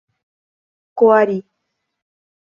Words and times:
Coari 0.97 1.37